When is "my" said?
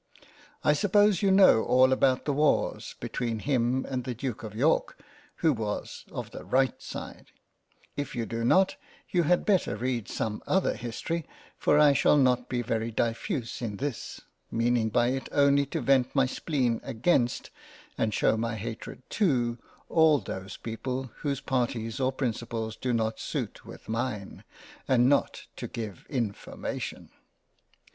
16.15-16.25, 18.37-18.55